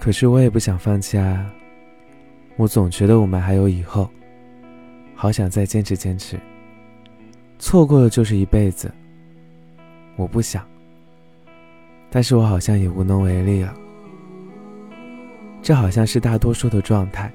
[0.00, 1.52] 可是我也不想放弃啊。
[2.56, 4.10] 我总觉得我们还有以后，
[5.14, 6.38] 好想再坚持坚持。
[7.58, 8.92] 错过了就是一辈子，
[10.16, 10.64] 我不想，
[12.10, 13.74] 但是我好像也无能为力了。
[15.60, 17.32] 这好像是大多数的状态，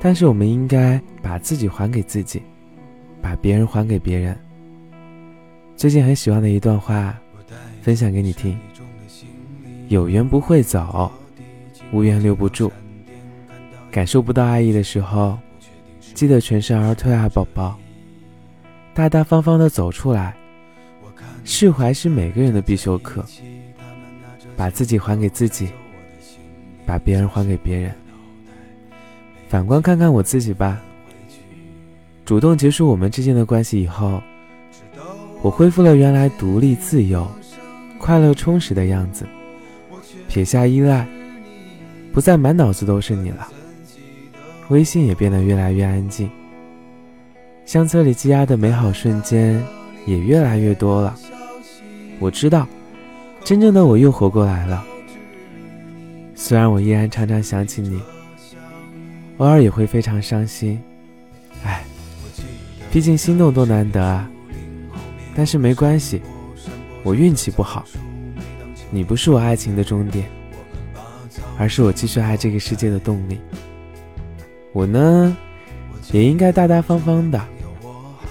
[0.00, 2.42] 但是我们应该把自己还给自己，
[3.20, 4.38] 把别人还给别人。
[5.76, 7.16] 最近很喜欢的一段话，
[7.82, 8.58] 分享给你听：
[9.88, 11.10] 有缘不会走，
[11.92, 12.72] 无缘留不住。
[13.90, 15.38] 感受不到爱意的时候，
[16.14, 17.78] 记得全身而退啊，宝宝。
[18.94, 20.34] 大大方方的走出来，
[21.44, 23.24] 释怀是每个人的必修课。
[24.54, 25.68] 把自己还给自己，
[26.84, 27.92] 把别人还给别人。
[29.48, 30.80] 反观看看我自己吧。
[32.24, 34.22] 主动结束我们之间的关系以后，
[35.40, 37.26] 我恢复了原来独立自由、
[37.98, 39.26] 快乐充实的样子，
[40.28, 41.06] 撇下依赖，
[42.12, 43.48] 不再满脑子都是你了。
[44.68, 46.30] 微信也变得越来越安静。
[47.64, 49.62] 相册里积压的美好瞬间
[50.06, 51.16] 也越来越多了。
[52.18, 52.66] 我知道，
[53.42, 54.84] 真正的我又活过来了。
[56.34, 58.00] 虽然我依然常常想起你，
[59.38, 60.80] 偶尔也会非常伤心。
[61.64, 61.84] 唉，
[62.90, 64.28] 毕竟心动多难得啊。
[65.34, 66.20] 但是没关系，
[67.02, 67.84] 我运气不好。
[68.90, 70.28] 你不是我爱情的终点，
[71.62, 73.40] 而是我继续爱这个世界的动力。
[74.72, 75.36] 我呢？
[76.10, 77.40] 也应该大大方方的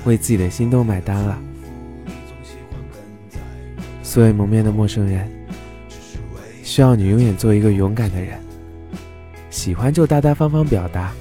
[0.04, 1.42] 为自己的心动买单了。
[4.04, 5.32] 素未谋面的陌生人，
[6.62, 8.38] 需要你永远做一个勇敢的人。
[9.50, 11.14] 喜欢就大大方方表达，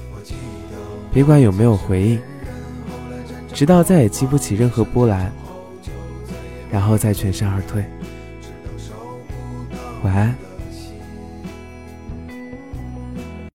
[1.13, 2.19] 别管有没有回应，
[3.53, 5.31] 直到再也激不起任何波澜，
[6.69, 7.85] 然后再全身而退。
[10.03, 10.35] 晚安。